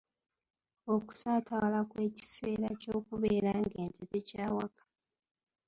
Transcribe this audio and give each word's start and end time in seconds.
Okusaatawala 0.95 1.77
okw’ekiseera 1.85 2.69
ky’okubeera 2.81 3.51
ng’ente 3.63 4.01
tekyawaka. 4.11 4.83